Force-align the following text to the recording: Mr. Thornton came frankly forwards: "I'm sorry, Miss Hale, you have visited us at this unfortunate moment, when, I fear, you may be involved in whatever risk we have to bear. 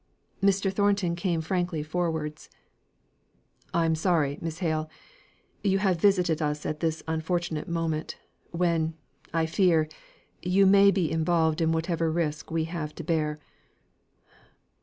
Mr. 0.41 0.73
Thornton 0.73 1.15
came 1.15 1.41
frankly 1.41 1.83
forwards: 1.83 2.49
"I'm 3.71 3.93
sorry, 3.93 4.39
Miss 4.41 4.57
Hale, 4.57 4.89
you 5.63 5.77
have 5.77 6.01
visited 6.01 6.41
us 6.41 6.65
at 6.65 6.79
this 6.79 7.03
unfortunate 7.07 7.67
moment, 7.69 8.17
when, 8.49 8.95
I 9.31 9.45
fear, 9.45 9.87
you 10.41 10.65
may 10.65 10.89
be 10.89 11.11
involved 11.11 11.61
in 11.61 11.71
whatever 11.71 12.11
risk 12.11 12.49
we 12.49 12.63
have 12.63 12.95
to 12.95 13.03
bear. 13.03 13.37